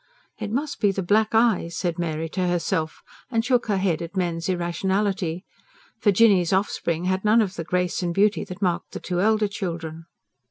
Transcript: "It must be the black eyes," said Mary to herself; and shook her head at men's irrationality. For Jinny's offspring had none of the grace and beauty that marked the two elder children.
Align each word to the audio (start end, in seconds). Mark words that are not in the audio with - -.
"It 0.39 0.49
must 0.51 0.79
be 0.79 0.89
the 0.91 1.03
black 1.03 1.35
eyes," 1.35 1.77
said 1.77 1.99
Mary 1.99 2.27
to 2.29 2.47
herself; 2.47 3.03
and 3.29 3.45
shook 3.45 3.67
her 3.67 3.77
head 3.77 4.01
at 4.01 4.17
men's 4.17 4.49
irrationality. 4.49 5.45
For 5.99 6.11
Jinny's 6.11 6.51
offspring 6.51 7.03
had 7.03 7.23
none 7.23 7.39
of 7.39 7.53
the 7.53 7.63
grace 7.63 8.01
and 8.01 8.11
beauty 8.11 8.43
that 8.45 8.63
marked 8.63 8.93
the 8.93 8.99
two 8.99 9.21
elder 9.21 9.47
children. 9.47 10.05